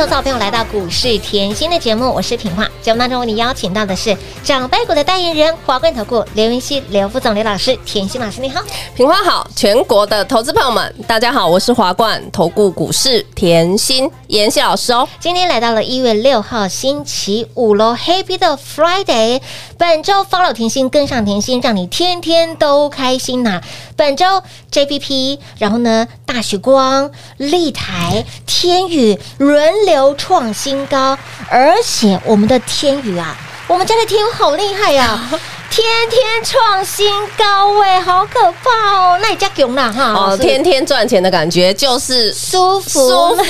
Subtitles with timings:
[0.00, 2.66] 投资好朋友来到股市甜心的节目，我是品化。
[2.80, 8.62] 节目当中为你邀请到的是长辈股的代言人华冠投顾刘云熙、刘副总、刘老师，甜心老师你好，
[8.96, 15.06] 品花好，全国的投资朋友们大家好，我是华冠投顾股市甜心妍希老师哦。
[15.18, 19.42] 今天来到了一月六号星期五喽，Happy 的 Friday，
[19.76, 23.62] 本周 follow 甜心跟上甜心，让你天天都开心呐、啊。
[23.96, 24.24] 本周
[24.72, 29.60] JPP，然后呢大雪光、立台、天宇轮。
[29.89, 31.16] 流创新高，
[31.48, 35.30] 而且我们的天宇啊，我们家的天宇好厉害呀、啊，
[35.70, 39.18] 天天创新高哎，好可怕哦！
[39.20, 40.12] 那你家囧啦哈？
[40.12, 43.44] 哦，天天赚钱的感觉就是舒服舒服。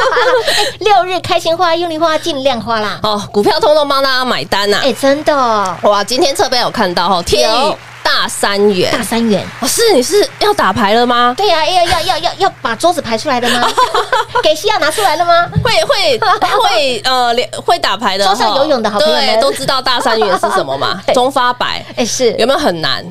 [0.80, 2.98] 六日开心花，用力花，尽量花啦！
[3.02, 4.82] 哦，股票通通帮大家买单呐、啊！
[4.84, 5.34] 哎，真的
[5.82, 6.02] 哇！
[6.04, 7.74] 今天侧边有看到哈，天宇。
[8.06, 11.34] 大三元，大三元，哦，是你是要打牌了吗？
[11.36, 13.68] 对呀、啊，要要要要要把桌子排出来的吗？
[14.42, 15.48] 给西亚拿出来了吗？
[15.64, 16.18] 会会
[16.60, 21.02] 会呃，会打牌的，桌上游泳的好朋友都知道大三元是什么吗？
[21.12, 23.04] 中发白，哎，是有没有很难？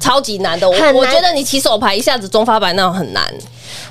[0.00, 3.22] 超级难的，我我觉得你起手牌一下子中发白那种很难。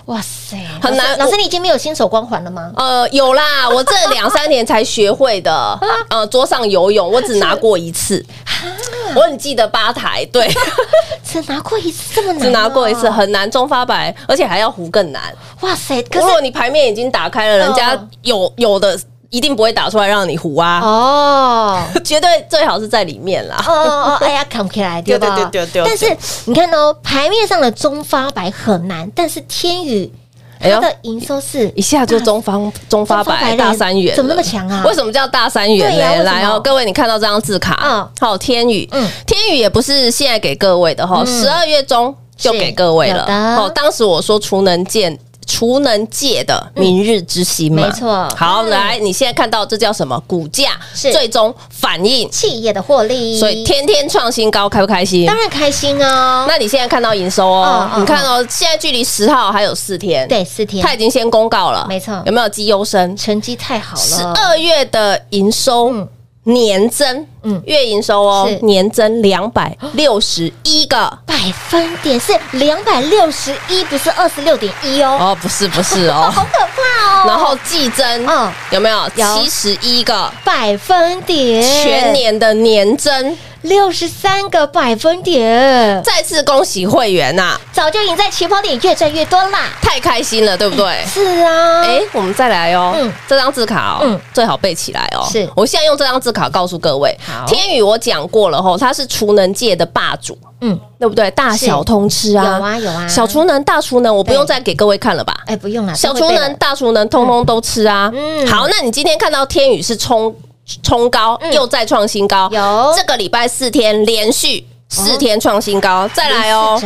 [0.06, 1.18] 哇塞，很难！
[1.18, 2.72] 老师，你已经没有新手光环了吗？
[2.78, 5.78] 呃，有啦，我这两三年才学会的。
[6.10, 8.26] 呃，桌上游泳，我只拿过一次。
[9.16, 10.50] 我很记得吧台，对，
[11.24, 12.42] 只拿过一次，这么难？
[12.42, 13.50] 只拿过一次，很难。
[13.52, 15.22] 中发白，而且还要胡更难。
[15.60, 16.02] 哇塞！
[16.04, 18.98] 可是如果你牌面已经打开了，人家有有的
[19.30, 20.80] 一定不会打出来让你胡啊。
[20.82, 23.64] 哦， 绝对最好是在里面啦。
[23.68, 24.18] 哦哦哦！
[24.22, 25.36] 哎呀，看不起来，对吧？
[25.36, 25.84] 对对对对。
[25.86, 30.12] 但是你看哦，牌面上的中发白很难，但是天宇。
[30.60, 34.84] 它的营收是一下就中方中发白大三元，怎么那么强啊？
[34.88, 36.24] 为什么叫大三元呢？
[36.24, 43.24] 来哦，各位，你看到这张字卡，嗯，好，天宇，嗯，天宇也不是现在给各位的哈，十二月中就给各位了。
[43.56, 45.16] 哦，当时我说储能键。
[45.48, 48.30] 储能界的明日之星嘛，没错。
[48.36, 50.22] 好，来，你现在看到这叫什么？
[50.28, 55.26] 股价是最终反映企业的获利，所以天天创新高，开不开心？
[55.26, 56.46] 当然开心哦。
[56.48, 62.22] 那你现在看到营收哦，你看哦，现在距离十号还有四天，对，四天，他已经先公告了，没错。
[62.26, 63.16] 有没有绩优生？
[63.16, 66.08] 成绩太好了，十二月的营收。
[66.48, 71.36] 年增，嗯，月营收哦，年增两百六十一个百
[71.70, 75.18] 分点，是两百六十一，不是二十六点一哦。
[75.20, 77.24] 哦，不是，不是哦， 好可怕哦。
[77.28, 81.62] 然后季增，嗯，有没有七十一个百分点？
[81.62, 83.38] 全年的年增。
[83.64, 87.62] 六十三个百分点，再次恭喜会员呐、啊！
[87.72, 90.86] 早就赢在起跑点，越赚越多啦，太开心了，对不对？
[90.86, 95.28] 欸、是啊，哎、欸，我们再来哦，嗯，这张字卡哦，嗯，最好背起来哦。
[95.32, 101.30] 是，我现在用这张字卡告诉各位，好天宇我讲过了吼，他是储能界的霸主，嗯，对不对？
[101.32, 105.36] 大小通吃啊，有啊有啊，小厨能、大厨能，我不用再给各位看了吧？
[105.48, 108.12] 哎、欸，不用了，小厨能、大厨能，通通都吃啊。
[108.14, 110.34] 嗯，好，那你今天看到天宇是冲。
[110.84, 112.94] 冲高又再创新高，有。
[112.96, 116.82] 这个礼拜四天连续四天创新高，再来哦，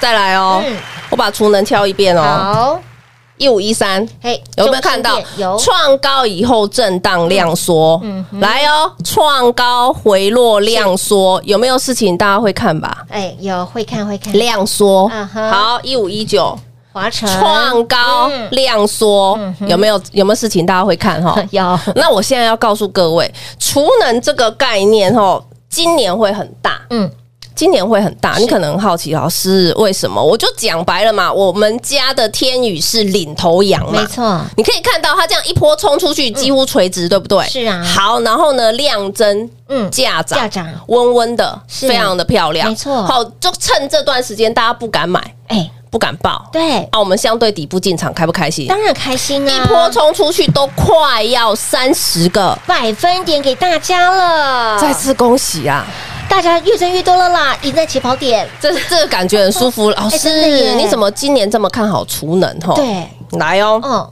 [0.00, 0.62] 再来哦，
[1.10, 2.80] 我把储能敲一遍哦，好，
[3.36, 5.20] 一五一三，嘿，有没有看到？
[5.36, 5.58] 有。
[5.58, 13.04] 创高以后震荡量缩，嗯，来哦，创高回落量缩，有没有事情大家会看吧？
[13.10, 14.32] 哎，有会看会看。
[14.34, 16.58] 量缩，好，一五一九。
[16.94, 21.36] 华城创高量缩，有没有有没有事情大家会看哈？
[21.50, 21.76] 有。
[21.96, 23.28] 那我现在要告诉各位，
[23.58, 26.80] 储能这个概念哈，今年会很大。
[26.90, 27.10] 嗯，
[27.52, 28.36] 今年会很大。
[28.36, 30.22] 你可能好奇老师为什么？
[30.22, 34.40] 我就讲白了嘛，我们家的天宇是领头羊嘛，没错。
[34.56, 37.44] 你可以看到它这样一波冲出去，几乎垂直，对不对？
[37.48, 37.82] 是啊。
[37.82, 43.02] 好，然后呢，量增，嗯，价涨，价涨，温温的，非常的漂亮，没错。
[43.02, 45.68] 好，就趁这段时间大家不敢买，哎。
[45.94, 48.66] 不敢报，对啊，我们相对底部进场，开不开心？
[48.66, 49.64] 当然开心啊！
[49.64, 55.86] 一波冲出去都快要三十个百分点给大家了，再次恭喜啊！
[56.28, 59.88] 大家越挣越多了啦，赢在起跑点，这这个感觉很舒服。
[59.94, 62.58] 老师，你怎么今年这么看好储能？
[62.58, 63.08] 哈，对，
[63.38, 64.10] 来哦，嗯，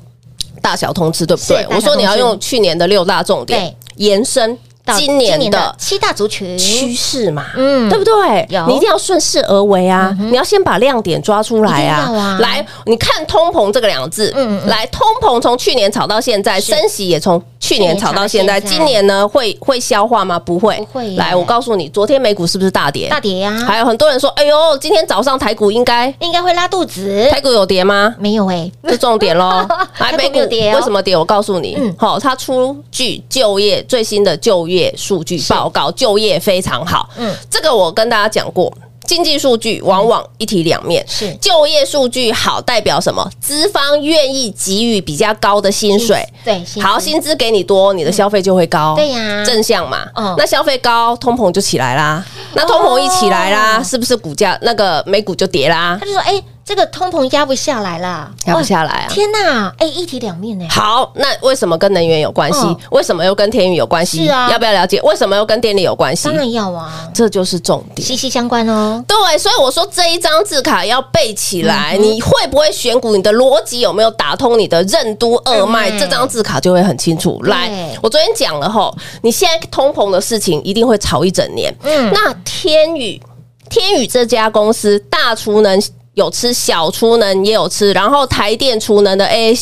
[0.62, 1.66] 大小通吃对不对？
[1.68, 4.56] 我说你要用去年的六大重点延伸。
[4.84, 6.56] 到今年的七大族群。
[6.58, 7.88] 趋势嘛，嗯。
[7.88, 8.46] 对不对？
[8.66, 10.16] 你一定要顺势而为啊！
[10.18, 12.10] 你要先把亮点抓出来啊！
[12.12, 12.38] 啊。
[12.40, 20.36] 来，你看通膨这个两个字，嗯嗯来，通膨从去年炒到现在，升息也从去年炒到现在，今年呢会会消化吗？
[20.36, 23.08] 不会，不会来，我告诉你，昨天美股是不是大跌？
[23.08, 28.12] 大跌呀，还有很多人说，哎呦，今天早上台股应该应该会拉肚子，台股有跌吗？
[28.18, 29.64] 没有哎，这重点喽，
[29.98, 31.16] 来， 台股跌哦为什么跌？
[31.16, 37.08] 我告诉你嗯，好，它出具就业最新的就业数据报告，就业非常好。
[37.16, 38.72] 嗯，这个我跟大家讲过，
[39.12, 41.04] 经济数据往往一体两面。
[41.06, 43.28] 是就业数据好代表什么？
[43.38, 46.26] 资方愿意给予比较高的薪水。
[46.42, 48.94] 对，薪好，薪资给你多，你的消费就会高。
[48.96, 50.06] 对呀正向嘛。
[50.14, 52.24] 嗯那消费高，通膨就起来啦。
[52.54, 56.06] 那通膨一起来啦，哦是不是股价那个美股就跌啦他？
[56.06, 62.76] 就说哎，这个通膨压不下来啦，压不下来啊天哪，哎，一体两面呢，好，那为什么跟能源有关系嗯？
[62.92, 64.24] 为什么又跟天宇有关系？
[64.26, 65.00] 是啊要不要了解？
[65.02, 66.28] 为什么又跟电力有关系？
[66.28, 68.06] 当然要啊，这就是重点。
[68.06, 73.16] 息息相关哦，对，所以我说这一张字卡要背起来，嗯你会不会选股？
[73.16, 75.90] 你的逻辑有没有打通你的任督二脉？
[75.90, 77.38] 嗯这张字卡就会很清楚。
[77.42, 81.74] 对来，我昨天讲了吼，你现在通膨的事情一定会炒一整年。
[81.82, 83.20] 嗯那天宇，
[83.68, 85.80] 天宇这家公司大储能
[86.14, 89.54] 有吃，小储能也有吃，然后台电储能的 A。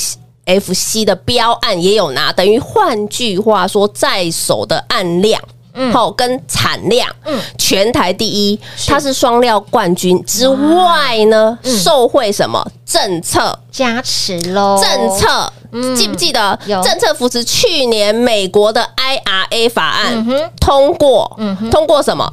[0.47, 5.41] FC 的标案也有拿，等于换句话说，在手的案量，
[5.75, 8.59] 嗯，好跟产量，嗯，全台第一，
[8.89, 12.67] 它是双料冠军之外呢，受惠什么？
[12.85, 13.57] 政策？
[13.71, 15.53] 加持喽，政策，
[15.95, 16.59] 记不记得？
[16.67, 16.83] 有。
[16.83, 17.45] 政策扶持？
[17.45, 21.39] 去年美国的 IRA 法案嗯通过，
[21.71, 22.33] 通过什么？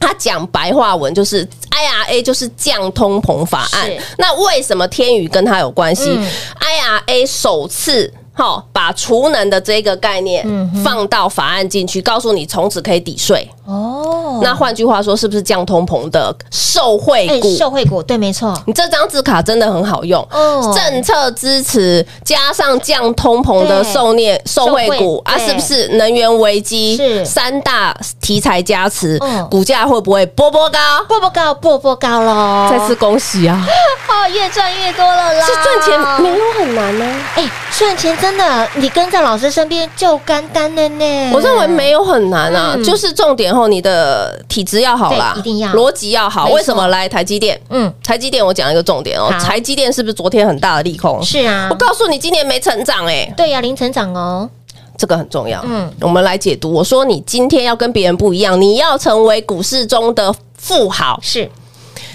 [0.00, 3.90] 他讲白话文就是 IRA 就是降通膨法案。
[4.16, 6.26] 那为什么天宇跟他有关系、嗯
[6.60, 10.44] IRA 首次哈把储能的这个概念
[10.84, 13.48] 放到法案进去，告诉你从此可以抵税。
[13.68, 17.54] 哦，那换句话说，是不是降通膨的受惠哎股？
[17.54, 20.74] 受惠股，对，没错，你这张字卡真的很好用，哦。
[20.74, 25.86] 政策支持加上降通膨的受念受惠股啊，是不是？
[25.98, 27.24] 能源危机是。
[27.26, 30.78] 三大题材加持嗯，股价会不会波波高？
[31.06, 33.66] 波波高，波波高喽，再次恭喜啊！
[34.08, 37.04] 哦，越赚越多了啦，是赚钱没有很难呢，
[37.34, 41.30] 哎，赚钱真的，你跟在老师身边就干单了呢。
[41.34, 42.84] 我认为没有很难啊，嗯。
[42.84, 46.48] 就是重点后你的体质要好啦，一定要逻辑要好。
[46.50, 47.60] 为什么来台积电？
[47.70, 51.22] 嗯，台积电我讲一个重点哦，台积电是不是昨天很大的利空？
[51.22, 53.30] 是啊我，告诉你，今年没成长哎。
[53.36, 54.48] 对呀，零成长哦，
[54.96, 55.60] 这个很重要。
[55.64, 56.72] 嗯嗯，我们来解读。
[56.72, 61.50] 我说你今天要跟别人不一样，你要成为股市中的富豪，是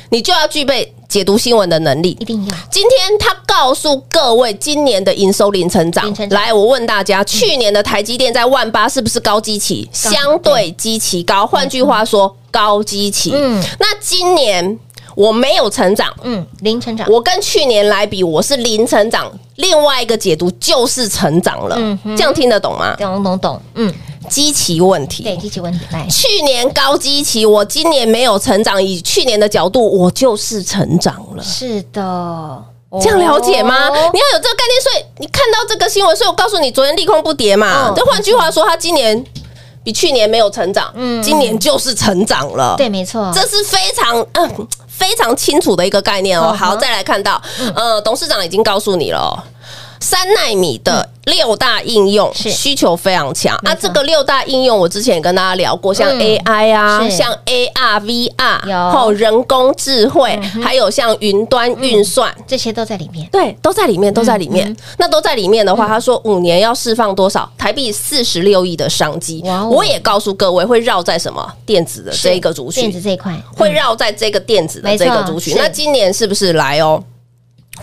[0.09, 2.25] 你就要具备解读新闻的能力一。
[2.25, 9.87] 定要，今天他告诉各位，今年的营收零成长来，我问大家，去年的台积电在万八是不是高基期？
[9.91, 13.31] 相对基期高，换句话说，高基期。
[13.35, 14.79] 嗯那今年
[15.13, 16.11] 我没有成长。
[16.23, 19.31] 嗯，零成长，我跟去年来比，我是零成长。
[19.57, 22.95] 另外一个解读就是成长了，嗯哼这样听得懂吗？
[22.97, 23.93] 懂懂懂，嗯，
[24.33, 25.21] 基期问题。
[25.21, 31.43] 对，基期问题来，去年高基期，我今年没有成长，以去年的角度，我就是成长了。
[31.43, 32.63] 是的，
[32.99, 33.89] 这样了解吗？
[33.89, 37.93] 哦你要有这个概念，所以你看到这个新闻，所以我告诉你，昨天利空不跌嘛嗯。
[37.95, 39.23] 这换句话说，它今年
[39.83, 42.73] 比去年没有成长，嗯今年就是成长了。
[42.75, 46.51] 对，没错，这是非常嗯非常清楚的一个概念哦。
[46.51, 47.39] 好，再来看到，
[47.75, 49.31] 呃，董事长已经告诉你了哦。
[50.03, 53.55] 三纳米的六大应用需求非常强。
[53.63, 53.73] 啊！
[53.73, 56.19] 这个六大应用，我之前也跟大家聊过，像嗯。
[56.19, 57.15] AI 啊，是。
[57.15, 58.91] 像 AR、VR，有。
[58.91, 64.75] 后人工智慧，还有像云端运算，这些都在里面，对，都在里面，都在里面。
[64.97, 67.49] 那都在里面的话，他说五年要释放多少？
[67.57, 69.41] 台币四十六亿的商机。
[69.71, 73.33] 我也告诉各位，会绕在什么电子的这一个族群电子，这一块。
[73.55, 75.55] 会绕在这个电子的这个族群。
[75.57, 77.01] 那今年是不是来哦？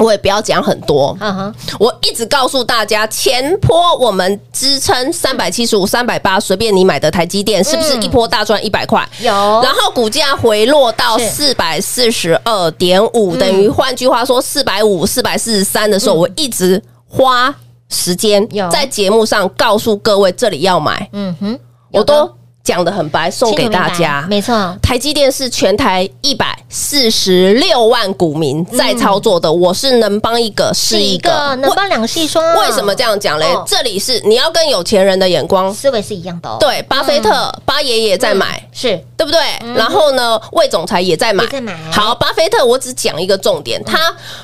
[0.00, 9.06] 我也不要讲很多，嗯哼，我一直告诉大家，前坡我们支撑三百七十五、三百八，随便你买的台积电，是不是一波大赚一百块？
[9.20, 9.30] 有，
[9.62, 17.54] 然后股价回落到四百四十二点五，等于换句话说四百五、四百四十三的时候，我一直花
[17.90, 21.58] 时间在节目上告诉各位这里要买，嗯哼，
[21.92, 22.26] 我都
[22.70, 24.24] 讲的很白，送给大家。
[24.30, 33.46] 没错，台积电是全台一百四十六万股民在操作的，我是能帮一个是一个，能帮两个是一双啊，为什么这样讲嘞？
[33.46, 33.64] 哦？
[33.66, 38.62] 这里是你要跟有钱人的眼光，思维是一样的哦，对，巴菲特、巴爷爷在买。
[38.72, 39.02] 是。
[39.16, 39.38] 对不对？
[39.74, 41.44] 然后呢，魏总裁也在买。
[41.92, 43.98] 好，巴菲特，我只讲一个重点，他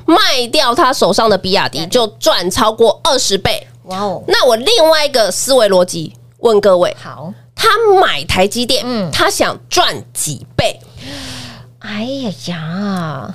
[0.04, 3.66] 卖掉他手上的比亚迪，就赚超过二十倍。
[3.84, 7.32] 哇哦，那我另外一个思维逻辑问各位，好，
[7.66, 10.78] 他他买台积电，嗯，他想赚几倍？
[11.80, 13.34] 哎呀呀！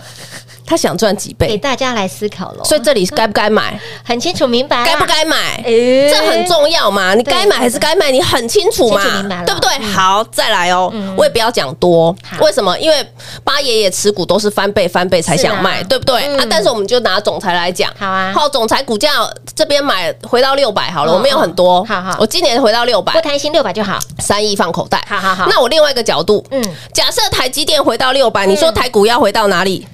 [0.72, 1.48] 他想赚几倍？
[1.50, 2.63] 给大家来思考喽。
[2.63, 3.78] 所以这里该不该买？
[4.06, 4.86] 很清楚明白。
[4.86, 5.62] 该不该买？
[5.66, 7.13] 这很重要嘛？
[7.13, 8.10] 你该买还是该卖？
[8.10, 9.04] 你很清楚嘛？
[9.46, 9.70] 对不对？
[9.94, 10.90] 好，再来哦。
[11.18, 12.16] 我也不要讲多。
[12.40, 12.78] 为什么？
[12.80, 13.06] 因为
[13.44, 16.24] 八爷爷持股都是翻倍翻倍才想卖，对不对？
[16.38, 18.32] 啊，但是我们就拿总裁来讲，好啊。
[18.34, 19.10] 好，总裁股价
[19.54, 21.84] 这边买回到六百好了，我没有很多。
[21.84, 25.04] 好好，我今年回到六百，不贪心六百就好，三亿放口袋。
[25.06, 25.48] 好好好。
[25.50, 26.63] 那我另外一个角度，嗯，
[26.94, 29.86] 假设台积电回到六百，你说台股要回到哪里？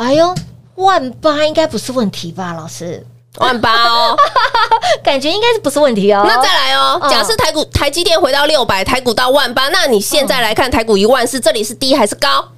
[0.00, 0.34] 哎呦！
[0.76, 3.06] 万八应该不是问题吧，老师？
[3.36, 4.16] 万八哦，
[5.04, 6.24] 感觉应该是不是问题哦。
[6.26, 12.48] 那再来哦，假设台股台积电回到六百，台股到万八，那你现在来看台股一万四，是这里是低还是高？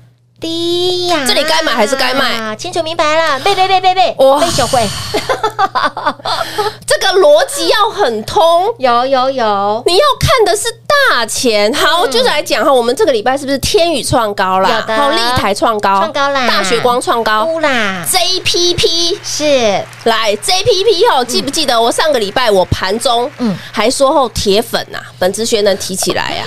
[0.40, 2.54] 低呀，这里该买还是该卖？
[2.54, 4.88] 清楚明白了，背背背背背，哇，背小会，
[6.86, 10.68] 这个逻辑要很通，有有有，你要看的是
[11.10, 11.72] 大钱。
[11.72, 14.80] 好，就是来讲哈，我们这个礼拜是不是天宇创高啦？
[14.80, 26.44] 有的，好，立台创高，创高啦，大学光创高，啦，JPP 是来 JPP 哦，记不记得我上个礼拜我盘中嗯还说后铁粉呐，本职学能提起来 呀，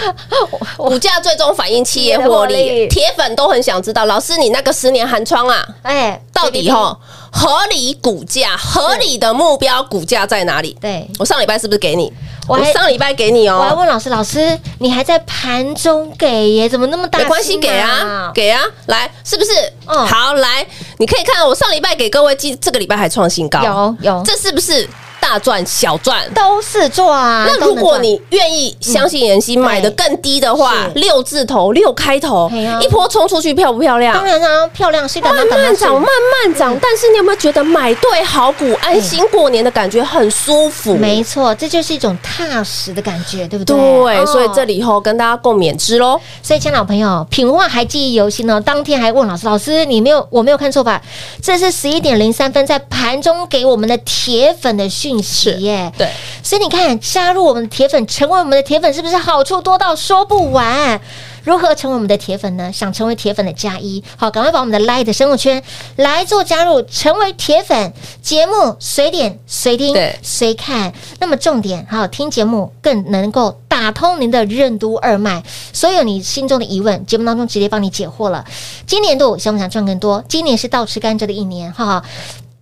[0.75, 3.75] 股价最终反映企业获利，铁粉都很想。
[3.85, 6.97] 知道老师，你那个十年寒窗啊，哎，到底哈
[7.31, 10.75] 合理股价合理的目标股价在哪里？
[10.81, 12.11] 对，我上礼拜是不是给你？
[12.47, 13.57] 我上礼拜给你哦。
[13.57, 16.69] 我还问老师，老师你还在盘中给耶？
[16.69, 17.19] 怎么那么大？
[17.19, 19.51] 没关系，给啊，给啊，来，是不是？
[19.87, 20.65] 嗯，好，来，
[20.97, 24.87] 你可以看我上礼拜给各位记，这个礼拜还创新高，有有，这是不是？
[25.25, 27.47] 大赚小赚都是赚。
[27.47, 32.47] 那如果你愿意相信妍希，买的更低的话，六字头六开头，
[32.79, 34.13] 一波冲出去漂不漂亮？
[34.13, 35.09] 当然啊，漂亮。
[35.09, 36.77] 是的，慢慢涨，慢慢涨。
[36.79, 40.95] 但是你有没有觉得买对好股，安心过年的感觉很舒服？
[40.95, 43.75] 没错，这就是一种踏实的感觉，对不对？
[43.75, 46.19] 对，所以这里以后跟大家共勉之喽。
[46.43, 48.61] 所以，亲老朋友，品话还记忆犹新呢。
[48.61, 51.01] 当天还问老师，老师你没有我没有看错吧？
[51.41, 55.91] 这是十一点零三分在盘中给我们的铁粉的讯息耶。
[55.97, 56.09] 对，
[56.43, 60.99] 所以你看，加入我们的铁粉，成为我们的铁粉，是不是好处多到说不完？
[61.43, 62.71] 如何成为我们的铁粉呢？
[62.73, 65.61] 想成为铁粉的加一，好，赶快把我们的 Light 生活圈
[65.97, 67.93] 来做加入，成为铁粉。
[68.19, 78.43] 节目随点随听随看，那么重点好，听节目更能够打通您的任督二脉，所有你心中的疑问，节目当中直接帮你解惑了。
[78.87, 80.23] 今年度想不想赚更多？
[80.27, 82.03] 今年是倒吃甘蔗的一年，哈哈。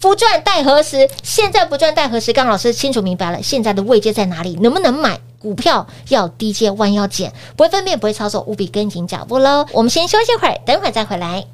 [0.03, 1.09] 不赚待何时？
[1.23, 2.33] 现在不赚待何时？
[2.33, 4.57] 刚老师清楚明白了，现在的位阶在哪里？
[4.61, 5.87] 能不能买股票？
[6.09, 9.65] 要低阶弯腰捡，不会分辨，不会操作，务必跟紧脚步喽！
[9.71, 11.45] 我们先休息会儿，等会儿再回来。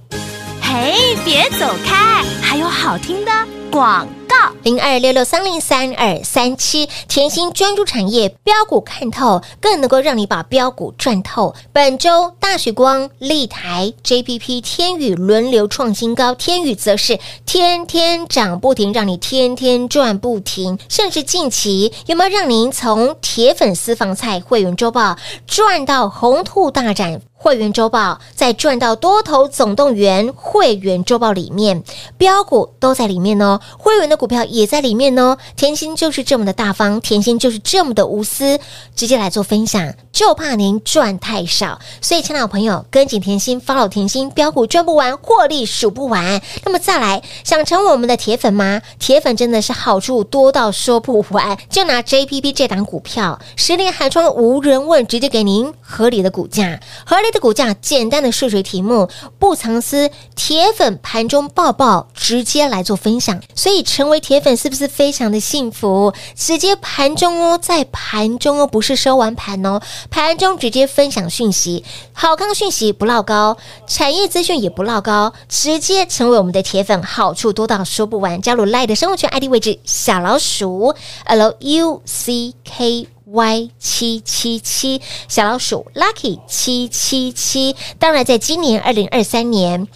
[0.63, 3.31] 嘿，别走开，还有好听的
[3.69, 4.35] 广告。
[4.63, 11.53] 零二六六三零三二三七，甜心专注产业标股看透，更能够让你把标股赚透。
[11.71, 20.79] 本周大学光、丽台、JPP、天宇轮流创新高，天宇则是天天涨不停，让你天天赚不停。
[20.89, 25.15] 甚至近期有没有让您从铁粉私房菜会员周报
[25.45, 27.21] 赚到红兔大展？
[27.41, 31.81] 会员周报再赚到多头总动员会员周报里面，
[32.17, 35.37] 标标股都在里面哦，会员的股票也在里面哦。
[35.57, 38.57] 甜心就是这么的大方，甜心就是这么的无私，
[38.95, 41.77] 直接来做分享，就怕您赚太少。
[41.99, 46.41] 所以，亲爱的朋友，跟紧甜心，follow 甜心，标股赚不完，获利数不完。
[46.63, 48.81] 那么再来，想成为我们的铁粉吗？
[48.97, 51.57] 铁粉真的是好处多到说不完。
[51.69, 57.29] 就拿 JPP 这档股票，十年寒窗无人问，直接给您合理的股价，合理。
[57.29, 66.13] 的股价，简单的数学题目，不藏私，铁粉盘中抱抱，直接来做分享，所以成为铁粉是不是非常的幸福？
[66.35, 69.81] 直接盘中哦，在盘中哦，不是收完盘哦，
[70.11, 71.83] 盘中直接分享讯息，
[72.13, 73.57] 好康讯息不落高，
[73.87, 78.39] 产业资讯也不落高，直接成为我们的铁粉，好处多到说不完。
[78.39, 80.93] 加入 Lie 的生活圈 ID 位置小老鼠
[81.25, 83.07] L U C K。
[83.31, 89.87] Y 七七七小老鼠 Lucky 七七七，当然，在今年二零二三年，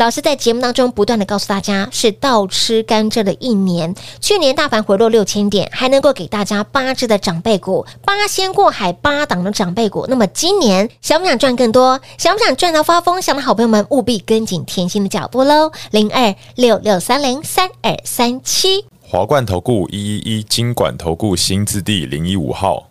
[0.00, 3.94] 老师在节目当中不断的告诉大家，是倒吃甘蔗的一年。
[4.18, 10.06] 去年大盘回落六千点，还能够给大家八只的长辈股，八仙过海，八档的长辈股。
[10.08, 12.00] 那么今年想不想赚更多？
[12.16, 13.20] 想不想赚到发疯？
[13.20, 15.70] 想的好朋友们务必跟紧甜心的脚步喽！
[15.90, 18.86] 零二六六三零三二三七。
[19.02, 22.88] 华冠投顾一一一金管投顾新字第零一五号，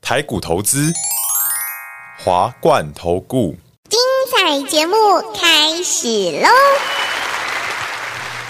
[0.00, 0.92] 台股投资，
[2.24, 3.56] 华冠投顾，
[4.42, 4.94] 彩节目
[5.34, 6.08] 开始
[6.40, 6.48] 喽！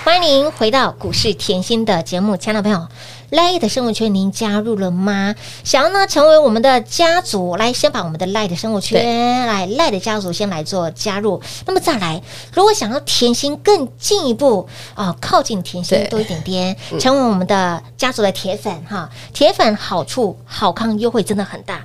[0.04, 2.86] 欢迎您回到股市甜心的节目，亲爱的朋友。
[3.30, 5.34] 赖的生活圈您加入了吗？
[5.64, 11.42] 想要呢成为我们的家族，来先把我们的赖的生活圈来赖的家族先来做加入。
[11.66, 12.22] 那么再来，
[12.54, 21.84] 如果想要甜心更进一步啊、呃，靠近甜心多一点点，成为我们的家族的铁粉哈，铁粉好处好康优惠真的很大，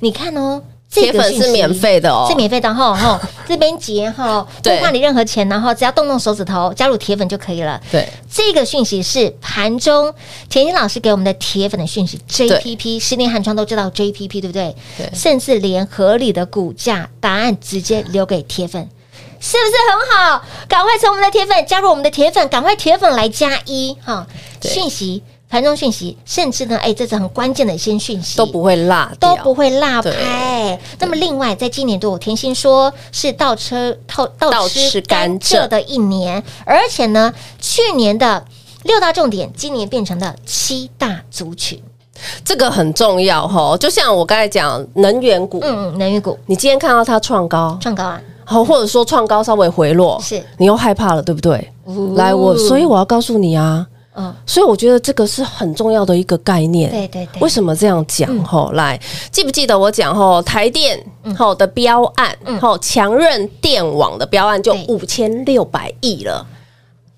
[0.00, 0.62] 你看哦。
[0.90, 7.78] 铁粉是免费的哦，是免费的哈哈， 这边结哈，不花你任何钱，然后只要动动手指头加入铁粉就可以了。
[7.90, 10.14] 对，这个讯息是盘中
[10.48, 14.74] 田心老师给我们的铁粉的讯息，JPP 十年寒窗都知道 JPP 对不对？
[14.96, 18.88] 对，甚至连合理的股价答案直接留给铁粉，
[19.38, 20.42] 是不是很好？
[20.66, 24.26] 赶快成我们的铁粉，加入我们的铁粉，赶快铁粉来加一哈，
[24.62, 25.22] 讯息。
[25.48, 30.10] 盘中讯息，甚至呢，哎，这是很关键的一些讯息，都不会落，都不会落拍。
[30.98, 38.44] 那么，另外，在今年度，甜心说是倒车倒倒吃甘蔗的一年，而且呢，去年的
[38.84, 41.82] 六大重点，今年变成了七大族群，
[42.44, 43.76] 这个很重要哈。
[43.76, 51.72] 就像我刚才讲能源股，嗯嗯，能源股，你今天看到它创高，创高啊，好，或者说创高稍微回落，是你又害怕了，对不对？
[52.16, 53.86] 来，我所以我要告诉你啊。
[54.18, 56.90] 嗯，所以我觉得这个是很重要的一个概念。
[56.90, 58.44] 对对对，为什么这样讲？
[58.44, 58.98] 吼、嗯，来，
[59.30, 60.98] 记不记得我讲吼台电
[61.36, 66.46] 吼的标案，吼强韧电网的标案就五千六百亿了，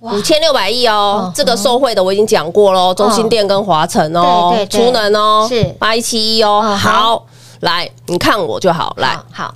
[0.01, 1.33] 五千六百亿哦。
[1.35, 6.61] 这个受贿的我已经讲过喽，中心电跟华晨哦，储能哦，是八一七一哦。
[6.77, 7.25] 好，
[7.61, 9.55] 来，你看我就好，来，好。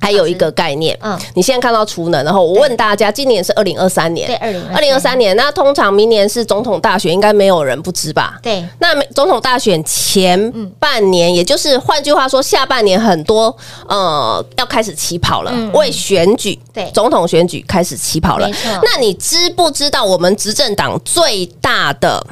[0.00, 8.38] 还有一个概念，嗯，你现在看到储能，然后我问大家，今年是二零二三年，对，二零二零二三年，那通常明年是总统大选，应该没有人不知吧？
[8.42, 13.54] 对，那总统大选前半年，也就是换句话说，下半年很多
[13.88, 18.48] 呃要开始起跑了，为选举，对，总统选举开始起跑了。
[18.82, 22.24] 那你知不知道我们执政党最大的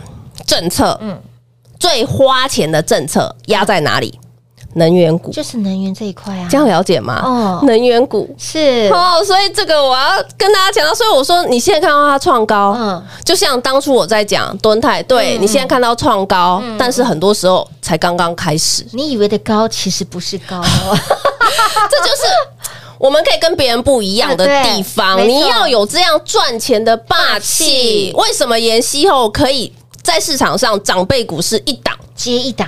[0.47, 1.21] 政策，嗯，
[1.79, 4.19] 最花钱的政策压在哪里？
[4.77, 5.31] 能源股。
[5.33, 7.21] 就是能源这一块啊，这样了解吗？
[7.25, 8.29] 哦，能源股。
[8.39, 8.89] 是。
[8.93, 22.23] 哦，所以这个我要跟大家讲到，所以我说你现在看到它创高，嗯，就像当初我在讲敦泰，对你现在看到创高，但是很多时候才刚刚开始，你以为的高其实不是高， 这就是
[22.99, 25.27] 我们可以跟别人不一样的地方。
[25.27, 31.95] 你要有这样赚钱的霸气，为什么妍希后可以在市场上长辈股是一档？
[32.17, 32.67] 接一档，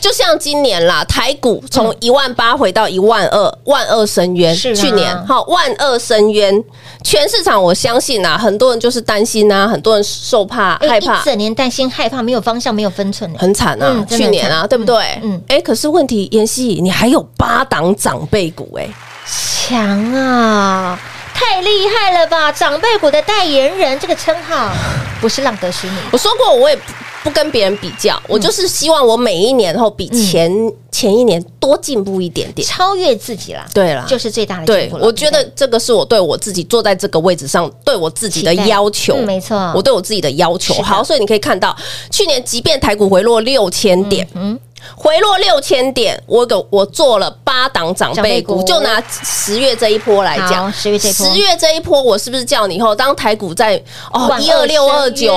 [0.00, 4.54] 就像今年啦，台股从一万八回到一万二，万二深渊。
[4.54, 6.62] 是去年好，万二深渊，
[7.04, 14.04] 全市场我相信啊，很多人就是担心啊，很多人受怕害怕，一整年担心害怕，没有方向，没有分寸，很惨啊。
[14.10, 15.20] 去年啊，对不对？
[15.22, 18.88] 嗯，哎，可是问题，妍希，你还有八档长辈股，哎，
[19.24, 20.98] 强啊，
[21.32, 22.50] 太厉害了吧！
[22.50, 24.72] 长辈股的代言人这个称号
[25.20, 25.96] 不是浪得虚名。
[26.10, 26.76] 我说过，我也。
[27.22, 30.50] 不跟别人比较，我就是希望我每一年后比前
[30.90, 33.66] 前一年多进步一点点，超越自己啦。
[33.74, 34.98] 对啦，就是最大的进步。
[34.98, 39.16] 对，我觉得这个是我对我自己坐在这个位置上对我自己的要求。
[39.18, 40.74] 没错，我对我自己的要求。
[40.82, 41.76] 好，所以你可以看到，
[42.10, 44.58] 去年即便台股回落六千点，嗯。
[44.96, 53.80] 回落六千点，我给我做了八档长辈股，就拿十月这一波来讲，十月这十月这一波，我是不是叫你以后当台股在
[54.12, 55.32] 哦一二六二九？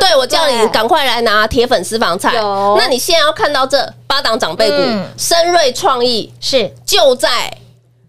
[0.00, 2.32] 对，我叫你赶快来拿铁粉私房菜。
[2.78, 4.76] 那你现在要看到这八档长辈股，
[5.16, 7.52] 深瑞创意是就在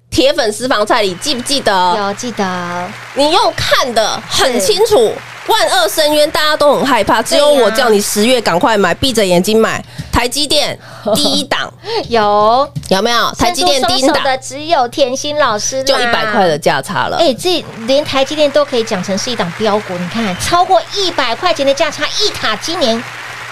[0.10, 1.96] 铁粉私房菜里，记不记得？
[1.98, 5.12] 有记得，你用看的很清楚。
[5.48, 9.84] 万恶深渊，大家都很害怕，只有我叫你十月赶快买，闭着眼睛买。
[10.12, 10.78] 台积电
[11.14, 11.72] 第一档
[12.10, 13.32] 有有没有？
[13.38, 17.18] 台积电第一档的只有甜心老师，就一百块的价差了。
[17.18, 23.02] 哎，这连台积电都可以讲成是一档标股，你看超过一百块钱的价差，一塔今年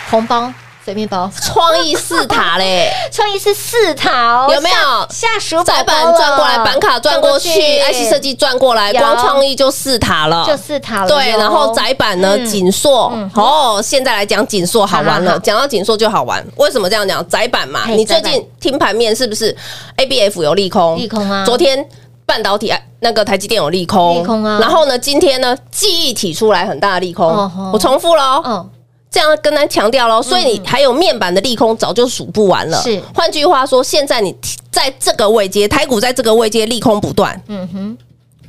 [0.09, 0.51] 红包。
[0.85, 4.75] 水面包，创意四塔嘞， 创意是四塔哦，有没有？
[5.09, 11.07] 下属窄板转过来，板卡转过去，IC 设计转过来，光创意就四塔了，就四塔了。
[11.07, 16.45] 对，然后窄板呢，紧缩哦，现在来讲紧缩好玩了，讲到紧缩就好玩。
[16.57, 17.27] 为什么这样讲？
[17.27, 19.57] 窄板嘛，你最近听盘面是不是
[19.97, 20.95] ABF 有利空？
[20.97, 21.43] 利空啊！
[21.43, 21.83] 昨天
[22.27, 24.59] 半导体那个台积电有利空，利空啊！
[24.61, 27.27] 然后呢，今天呢，记忆体出来很大的利空，
[27.73, 28.67] 我重复了。
[29.15, 32.81] 这样跟他强调喽，所以你还有面板的利空早就数不完了。
[32.81, 34.35] 是，换句话说，现在你
[34.69, 37.41] 在这个位阶，台股在这个位阶利空不断。
[37.47, 37.97] 嗯哼，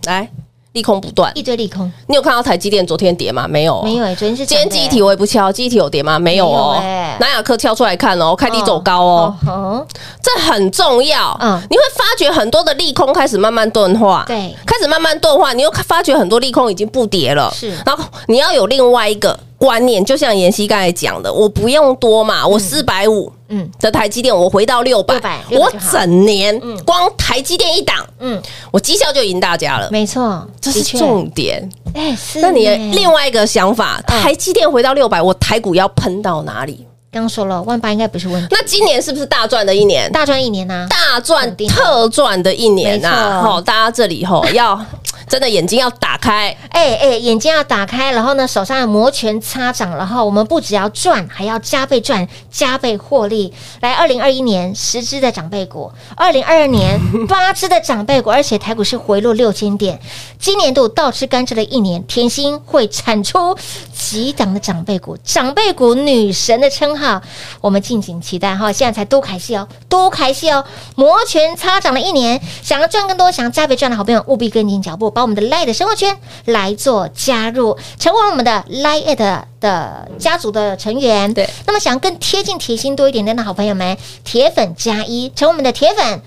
[0.07, 0.29] 来，
[0.73, 1.89] 利空不断，一堆利空。
[2.09, 3.47] 你有看到台积电昨天跌吗？
[3.47, 4.05] 没有，没有。
[4.17, 6.19] 昨天是今天记忆体我也不敲，记忆体有跌吗？
[6.19, 6.81] 没有哦。
[7.21, 9.87] 南亚科挑出来看哦，开低走高哦。
[10.21, 11.39] 这很重要。
[11.41, 14.25] 嗯，你会发觉很多的利空开始慢慢钝化。
[14.27, 17.53] 对，开始慢慢钝化，你又发觉很多利空已经不跌了。
[17.55, 19.39] 是，然后你要有另外一个。
[19.59, 28.41] 观念，就像妍希刚才讲的，我不用多嘛，我四百五，嗯，的台积电，我回到六百，我整年光台积电一档，嗯，
[28.71, 31.69] 我绩效就赢大家了，没错，这是重点。
[31.95, 32.41] 哎，是。
[32.41, 36.87] 那你另外一个想法，台积电回到六百，我台股要喷到哪里？
[37.11, 38.49] 刚刚说了，万八应该不是问题。
[38.51, 40.11] 那今年是不是大赚的一年？
[40.13, 43.41] 大赚一年呐，大赚特赚的一年呐！
[43.43, 44.79] 好，大家这里吼 要。
[45.29, 53.53] 真的眼睛要打开，哎哎、眼睛要打开，然后呢，手上要摩拳擦掌，然后我们不只要赚，还要加倍赚，加倍获利。
[53.81, 60.01] 来，二零二一年十只的长辈股，二零二二年 八只的长辈股，而且台股是回落六千点。
[60.39, 63.57] 今年度倒吃甘蔗的一年，甜心会产出
[63.93, 67.06] 几档的长辈股，长辈股女神的称号，
[67.61, 68.73] 我们敬请期待哈。
[68.73, 70.65] 现在才多开戏哦，多开戏哦，
[70.95, 75.11] 摩拳擦掌了一年，想要赚更多，想要加倍赚的好朋友，务必跟紧脚步。
[75.11, 81.33] 把我们的 Line 的生活圈来做加入，成为我们的 Line 的的家族的成员。
[81.33, 86.23] 对，那么想要更贴近贴心多一点点的好朋友们，铁粉加一，成为我们的铁粉，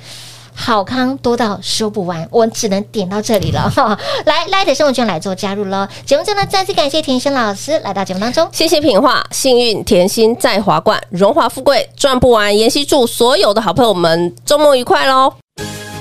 [0.53, 3.97] 好康多到说不完，我只能点到这里了哈。
[4.25, 5.87] 来的生活圈来做加入喽。
[6.05, 12.55] 节目中呢，再次感谢甜心老师来到节目当中，谢谢品画，幸运甜心在华冠，荣华富贵赚不完。
[12.57, 15.33] 妍希祝所有的好朋友们周末愉快喽！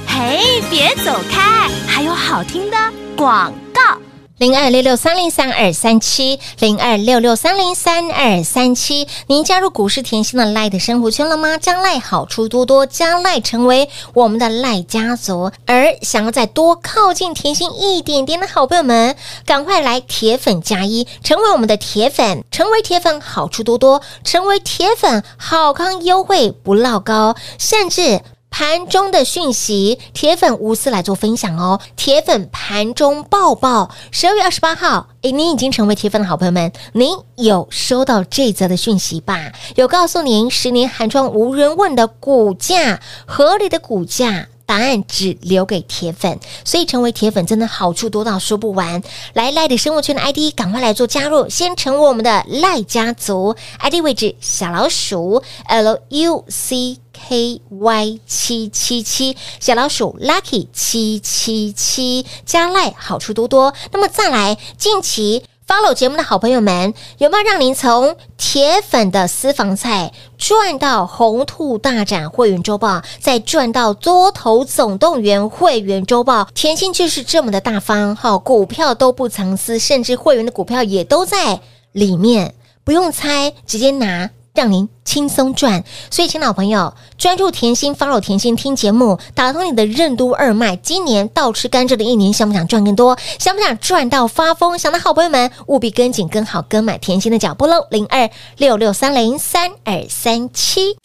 [0.07, 2.77] 嘿，别走开，还有好听的
[3.17, 4.08] 广告。
[4.39, 9.09] 零二六六三零三二三七，零二六六三零三二三七。
[9.27, 11.59] 您加入股市甜心的赖的生活圈了吗？
[11.59, 15.51] 将赖好处多多，将赖成为我们的赖家族。
[15.67, 28.21] 而想要再多靠近甜心一点点的好朋友们，赶快来铁粉加一，成为我们的铁粉，成为铁粉好处多多，成为铁粉好康优惠不落高，甚至。
[28.59, 31.79] 盘中的讯息，铁粉无私来做分享哦。
[31.95, 39.53] 铁粉盘中抱抱，十二月二十八号，诶，您已经成为铁粉的好朋友们，您有收到这则的讯息吧？
[39.77, 44.49] 有告诉您十年寒窗无人问的股价，合理的股价。
[44.67, 49.03] 答案只留给铁粉，所以成为铁粉真的好处多到说不完。
[49.33, 53.57] 来赖的生活圈的 ID，赶快来做加入，先成为我们的赖家族。
[53.79, 63.75] ID 位置小老鼠 L U C K Y 七七七，小老鼠 Lucky 七七七，加赖好处多多。
[63.93, 65.45] 那么再来，近期。
[65.69, 76.49] Follow 节目的好朋友们，有没有让您从铁粉的私房菜赚到红兔大展会员周报，再赚到多头总动员会员周报？
[76.55, 81.61] 甜心就是这么的大方，好，股票都不藏私，甚至会员的股票也都在
[81.93, 84.31] 里面，不用猜，直接拿。
[84.59, 90.75] 让您轻松赚，所以，请老朋友专注甜心，follow 甜心听节目，打通你的任督二脉。
[90.75, 93.17] 今年倒吃甘蔗的一年，想不想赚更多？
[93.39, 94.77] 想不想赚到发疯？
[94.77, 97.87] 想的好朋友们，务必跟紧、跟好、跟买甜心的脚步喽！
[97.91, 100.97] 零二六六三零三二三七，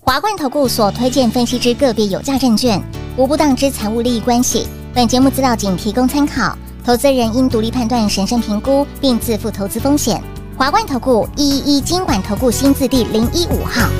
[0.00, 2.82] 华冠投顾所推荐分析之个别有价证券，
[3.18, 4.66] 无不当之财务利益关系。
[4.94, 10.22] 本节目资料仅提供参考，投资人应独立判断、审慎评估，并自负投资风险。
[10.56, 13.90] 华冠投顾一一一金管投顾新字第零一五号。